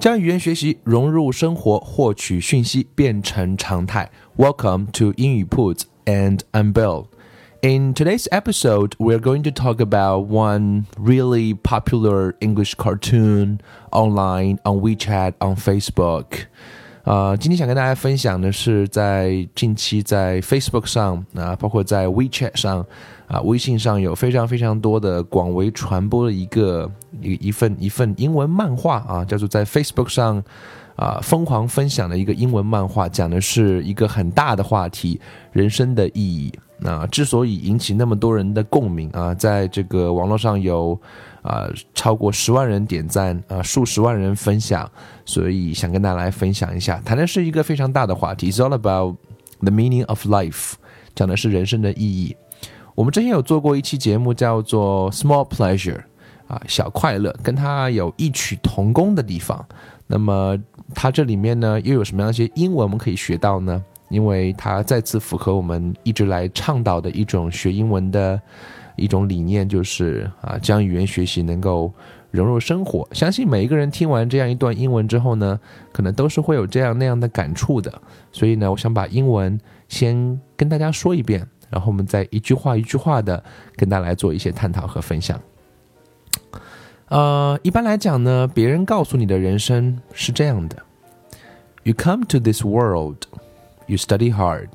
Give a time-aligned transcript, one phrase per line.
[0.00, 4.10] 将语言学习融入生活，获取讯息变成常态。
[4.36, 7.06] Welcome to 英语 Put and I'm Bill.
[7.62, 13.58] In today's episode, we're going to talk about one really popular English cartoon
[13.90, 16.46] online on WeChat on Facebook.
[17.04, 22.84] 呃，今天想跟大家分享的是，在近期在 Facebook 上啊，包括在 WeChat 上
[23.31, 30.43] 啊，微信上有非常非常多的广为传播的一个一一份一份英文漫画啊，叫做在 Facebook 上
[30.97, 35.17] 啊疯狂分享的一个英文漫画，讲的是一个很大的话题——
[35.53, 36.51] 人生的意义。
[36.83, 40.99] 那之所以引起那么多人的共鸣啊，在这个网络上有。
[41.41, 44.87] 啊，超过十万人点赞啊，数十万人分享，
[45.25, 49.15] 所以想跟大家来分享一下，谈的是一个非常大的话题，It's all about
[49.59, 50.73] the meaning of life，
[51.15, 52.37] 讲的是人生的意义。
[52.95, 56.01] 我们之前有做过一期节目，叫做 Small Pleasure，
[56.47, 59.65] 啊，小快乐，跟它有异曲同工的地方。
[60.07, 60.57] 那么
[60.93, 63.83] 它这里面呢，又有什么样一些英文我们可以学到呢？
[64.09, 68.39] 因为它再次符合我们一直来倡导的一种学英文的。
[68.97, 71.91] 一种理念就是啊，将语言学习能够
[72.29, 73.07] 融入生活。
[73.13, 75.57] 相信每一个人听完这样一段英文之后呢，
[75.93, 77.91] 可能都是会有这样那样的感触的。
[78.33, 83.42] 所以呢，我想把英文先跟大家说一遍，然后我们再一句话一句话的
[83.76, 85.40] 跟大家来做一些探讨和分享。
[87.08, 90.76] 呃，一般来讲呢，别人告诉你的人生是这样的：
[91.84, 93.18] You come to this world,
[93.86, 94.68] you study hard,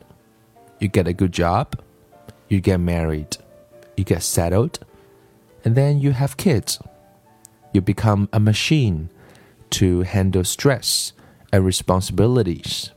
[0.80, 1.68] you get a good job,
[2.48, 3.38] you get married.
[4.02, 4.80] you get settled,
[5.64, 6.80] and then you have kids.
[7.74, 9.10] You become a machine
[9.72, 11.14] to handle stress
[11.52, 12.92] and responsibilities.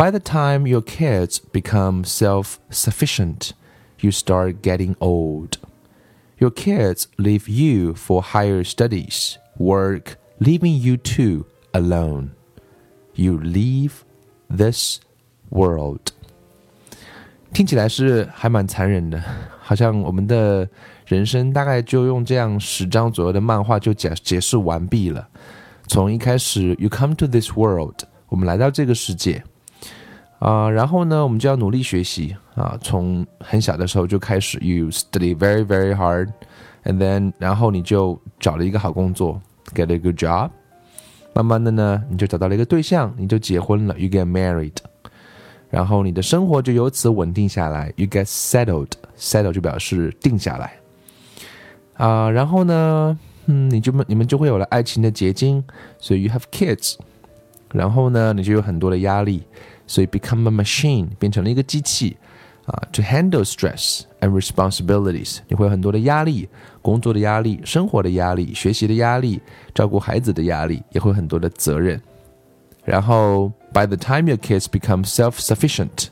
[0.00, 3.52] By the time your kids become self sufficient,
[4.00, 5.58] you start getting old.
[6.38, 12.32] Your kids leave you for higher studies, work, leaving you two alone.
[13.14, 14.04] You leave
[14.54, 15.00] this
[15.50, 16.12] world.
[17.54, 19.22] 听起来是还蛮残忍的，
[19.60, 20.68] 好像我们的
[21.06, 25.26] 人生大概就用这样十张左右的漫画就解解释完毕了。
[25.86, 29.42] 从一开始，You come to this world，我们来到这个世界
[30.41, 39.39] 啊，然后呢，我们就要努力学习啊，从很小的时候就开始，You study very very hard，and then，然后你就找了一个好工作
[39.75, 40.49] ，get a good job，
[41.35, 44.73] 慢慢的呢，你就找到了一个对象，你就结婚了，You get married。
[45.69, 50.73] 然后你的生活就由此稳定下来，you get settled，settle 就表示定下来
[51.93, 52.31] 啊。
[52.31, 53.15] 然后呢，
[53.45, 55.63] 嗯，你就们你们就会有了爱情的结晶，
[55.99, 56.95] 所以 you have kids。
[57.71, 59.43] 然后呢，你就有很多的压力，
[59.91, 62.15] 所以 become a machine 变成了一个机器
[62.65, 65.39] 啊，to handle stress and responsibilities。
[65.49, 66.47] 你会有很多的压力，
[66.81, 69.41] 工作的压力、生活的压力、学习的压力、
[69.75, 72.01] 照顾孩子的压力，也会很多的责任。
[72.85, 76.07] 然后，by the time your kids become self-sufficient,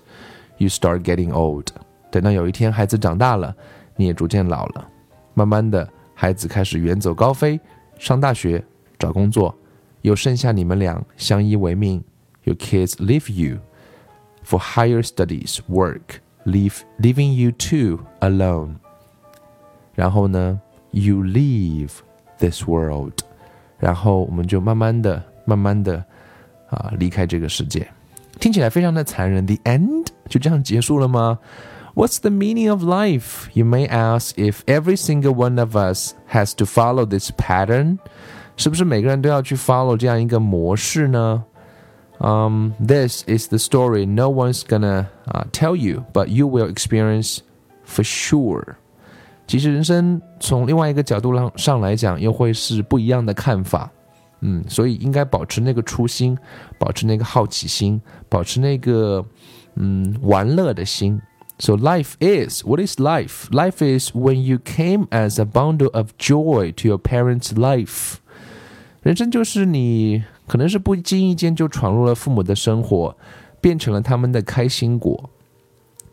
[0.58, 1.68] you start getting old。
[2.12, 3.56] 等到有一天孩子长大了，
[3.96, 4.86] 你也逐渐老了。
[5.34, 7.58] 慢慢的，孩子开始远走高飞，
[7.98, 8.62] 上大学，
[8.98, 9.58] 找工作，
[10.02, 12.04] 又剩下你们俩相依为命。
[12.44, 13.60] Your kids leave you
[14.49, 18.77] for higher studies, work, leave leaving you two alone。
[19.95, 20.61] 然后呢，
[20.91, 21.91] you leave
[22.39, 23.15] this world。
[23.79, 26.05] 然后我们就慢慢的、慢慢的。
[26.71, 27.87] 啊，离开这个世界，
[28.41, 29.47] 听起来非常的残忍。
[29.47, 31.39] The end 就这样结束了吗？
[31.95, 33.49] What's the meaning of life?
[33.53, 37.99] You may ask if every single one of us has to follow this pattern.
[38.57, 41.45] 是不是每个人都要去 follow 这样一个模式呢
[42.19, 47.41] ？Um, this is the story no one's gonna uh, tell you, but you will experience
[47.85, 48.77] for sure.
[49.47, 53.91] 其实人生从另外一个角度上上来讲，又会是不一样的看法。
[54.41, 56.37] 嗯，所以应该保持那个初心，
[56.79, 59.25] 保持那个好奇心，保持那个
[59.75, 61.21] 嗯玩乐的心。
[61.59, 63.49] So life is what is life?
[63.51, 68.17] Life is when you came as a bundle of joy to your parents' life.
[69.03, 73.16] 人生就是你 可能是不经意间就闯入了父母的生活，
[73.62, 75.30] 变成了他们的开心果。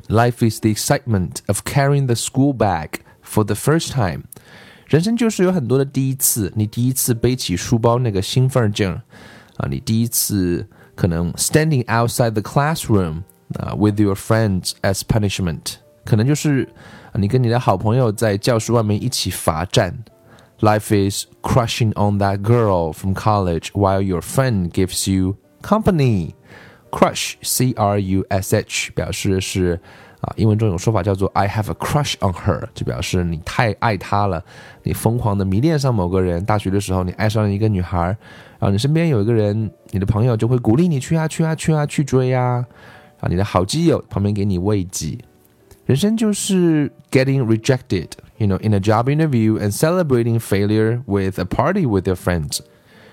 [0.09, 4.25] Life is the excitement of carrying the school bag for the first time.
[4.87, 9.01] 人生就是有很多的第一次，你第一次背起书包那个兴奋劲儿
[9.57, 13.23] 啊，你第一次可能 standing outside the classroom
[13.59, 16.69] 啊 with your friends as punishment，可能就是
[17.15, 20.05] 你跟你的好朋友在教室外面一起罚站。
[20.61, 26.35] Life is crushing on that girl from college while your friend gives you company.
[26.91, 29.79] Crush, C R U S H，表示是
[30.23, 34.43] 啊，英文中有说法叫做 I have a crush on her，就表示你太爱她了，
[34.83, 36.43] 你疯狂的迷恋上某个人。
[36.47, 37.99] 大学的时候，你爱上了一个女孩，
[38.59, 42.65] 然后你身边有一个人，你的朋友就会鼓励你去啊去啊去啊去追啊，
[43.21, 45.19] 啊，你的好基友旁边给你慰藉。
[45.87, 48.09] 人生就是 getting rejected。
[48.39, 52.59] you know, in a job interview and celebrating failure with a party with your friends。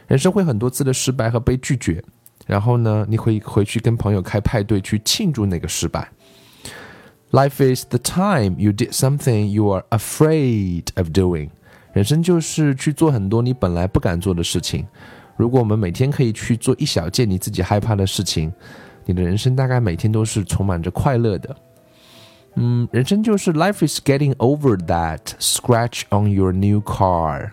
[0.08, 2.04] 人生会很多次的失败和被拒绝，
[2.46, 6.10] 然后呢，你会回去跟朋友开派对去庆祝那个失败。
[7.32, 11.50] Life is the time you did something you are afraid of doing。
[11.94, 14.86] 人生就是去做很多你本来不敢做的事情。
[15.38, 18.52] 如果我们每天可以去做一小件你自己害怕的事情，
[19.06, 21.56] 你的人生大概每天都是充满着快乐的。
[22.56, 27.52] 嗯，人生就是 life is getting over that scratch on your new car。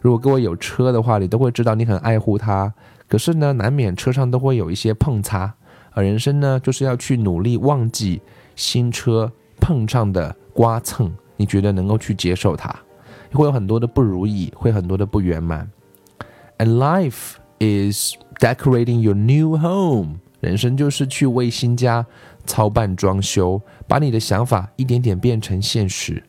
[0.00, 2.74] 如果各位有车的话，你都会知道你很爱护它。
[3.06, 5.54] 可是呢，难免车上都会有一些碰擦。
[5.92, 8.20] 而人生呢，就是要去努力忘记
[8.56, 9.30] 新车
[9.60, 11.12] 碰上的刮蹭。
[11.36, 12.74] 你觉得能够去接受它，
[13.32, 15.70] 会有很多的不如意，会很多的不圆满。
[16.58, 20.16] And life is decorating your new home。
[20.40, 22.04] 人生就是去为新家。
[22.46, 26.22] 操办装修，把你的想法一点点变成现实。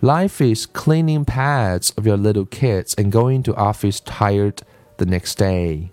[0.00, 4.58] Life is cleaning pads of your little kids and going to office tired
[4.96, 5.88] the next day。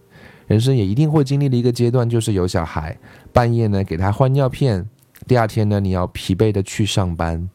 [0.48, 2.98] 人生也一定会经历的一个阶段，就是有小孩，
[3.34, 4.88] 半夜呢给他换尿片，
[5.28, 7.50] 第二天呢你要疲惫的去上班。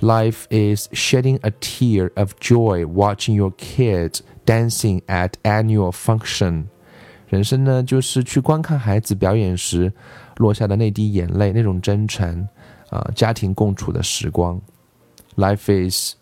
[0.00, 6.64] Life is shedding a tear of joy watching your kids dancing at annual function。
[7.28, 9.92] 人生呢就是去观看孩子表演时。
[10.38, 12.40] 落下的那滴眼泪，那种真诚，
[12.90, 14.60] 啊、呃，家庭共处的时光。
[15.36, 16.14] Life is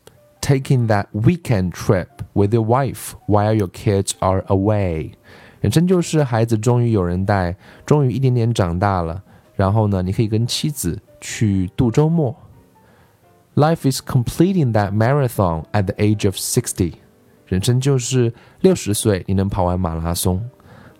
[0.43, 5.13] taking that weekend trip with your wife while your kids are away。
[5.61, 9.23] 人生就是孩子终于有人带，终于一点点长大了，
[9.55, 12.37] 然后呢，你可以跟妻子去度周末。
[13.55, 16.95] Life is completing that marathon at the age of sixty。
[17.47, 20.45] 人生就是六十岁你能跑完马拉松。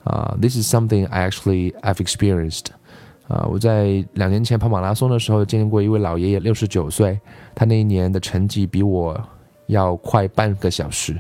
[0.05, 2.67] 啊、，This is something I actually I've experienced。
[3.28, 7.18] 啊，我在两年前跑马拉松的时候见过一位老爷爷，六十九岁，
[7.56, 9.18] 他那一年的成绩比我
[9.68, 11.20] 要快半个小时，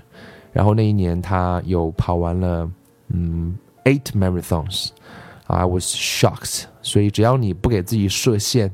[0.51, 2.69] 然后那一年他有跑完了
[3.13, 4.89] 嗯 eight marathons，
[5.47, 6.63] 啊，I was shocked。
[6.81, 8.69] 所以只要你不给自己设限，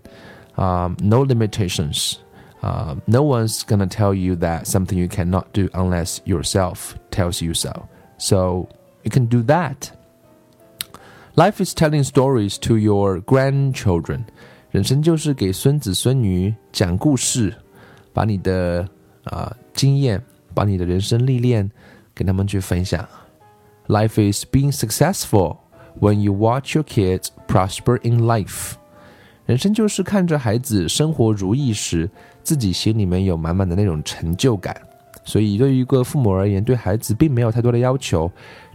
[0.55, 2.15] 啊，no limitations，
[2.61, 7.71] 啊，no one's gonna tell you that something you cannot do unless yourself tells you so.
[8.17, 8.67] So
[9.03, 9.89] you can do that.
[11.34, 14.24] Life is telling stories to your grandchildren。
[14.70, 17.54] 人生就是给孙子孙女讲故事，
[18.12, 18.86] 把你的
[19.24, 21.70] 啊、经验，把你的人生历练
[22.12, 23.08] 跟他们去分享。
[23.86, 25.56] Life is being successful
[25.98, 28.74] when you watch your kids prosper in life。
[29.46, 32.10] 人生就是看着孩子生活如意时，
[32.42, 34.76] 自己心里面有满满的那种成就感。
[35.24, 38.30] 所以，对于一个父母而言，对孩子并没有太多的要求，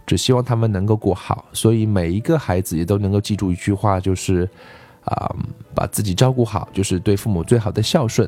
[0.08, 4.48] 只希望他们能够过好，所以每一个孩子也都能够记住一句话，就是
[5.04, 5.30] 啊，
[5.74, 8.26] 把自己照顾好，就是对父母最好的孝顺。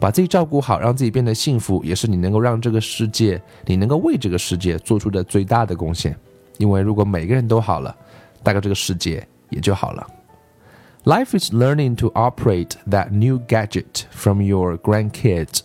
[0.00, 6.16] 把自己照顾好，让自己变得幸福，也是你能够让这个世界，你能够为这个世界做出的最大的贡献。
[6.56, 7.94] 因为如果每个人都好了，
[8.42, 10.06] 大概这个世界也就好了。
[11.04, 15.60] Life is learning to operate that new gadget from your grandkids.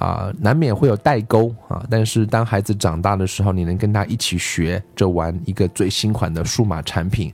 [0.00, 1.84] 啊，难免会有代沟啊。
[1.90, 7.30] 但是当孩子长大的时候，你能跟他一起学着玩一个最新款的数码产品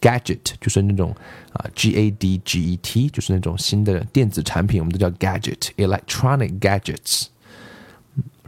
[0.00, 1.14] ，gadget 就是那种
[1.52, 7.26] 啊，G A D G E T 就是那种新的电子产品，我们都叫 gadget，electronic gadgets。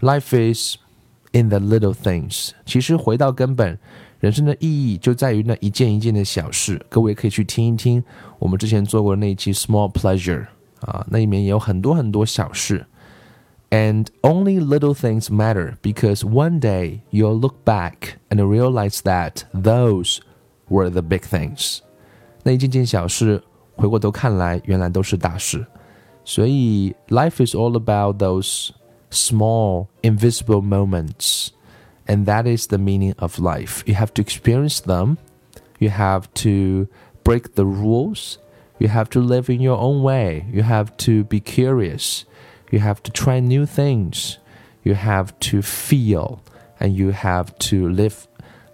[0.01, 0.77] Life is
[1.31, 2.51] in the little things。
[2.67, 3.79] 其实回到根本，
[4.19, 6.85] 人生的意义就在于那一件一件的小事。
[6.89, 8.03] 各位可以去听一听
[8.41, 10.47] 我们之前做过的那一期 Small Pleasure
[10.81, 12.85] 啊，那里面也有很多很多小事。
[13.72, 20.22] And only little things matter because one day you'll look back and realize that those
[20.70, 21.82] were the big things.
[22.44, 23.44] 那一件件小事，
[23.76, 25.66] 回过头看来，原来都是大事。
[26.24, 28.70] 所以，life is all about those
[29.12, 31.50] small, invisible moments,
[32.06, 33.82] and that is the meaning of life.
[33.86, 35.18] You have to experience them.
[35.80, 36.88] You have to
[37.24, 38.38] break the rules.
[38.80, 40.46] You have to live in your own way.
[40.52, 42.26] You have to be curious.
[42.71, 44.39] You have to try new things.
[44.83, 46.43] You have to feel
[46.79, 48.27] and you have to live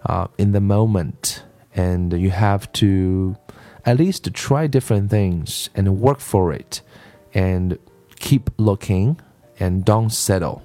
[0.04, 1.42] uh, in the moment
[1.74, 3.36] and you have to
[3.84, 6.82] at least try different things and work for it
[7.34, 7.78] and
[8.16, 9.20] keep looking
[9.58, 10.62] and don't settle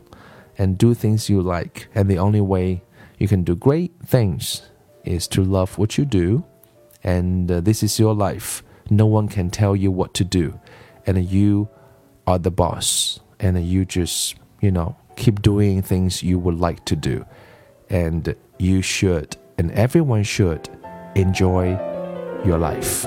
[0.57, 1.87] and do things you like.
[1.95, 2.83] And the only way
[3.17, 4.63] you can do great things
[5.03, 6.43] is to love what you do.
[7.03, 8.63] And uh, this is your life.
[8.89, 10.59] No one can tell you what to do.
[11.05, 11.69] And you
[12.31, 13.19] are the boss.
[13.39, 17.25] And you just, you know, keep doing things you would like to do.
[17.89, 20.69] And you should, and everyone should,
[21.15, 21.77] enjoy
[22.45, 23.05] your life.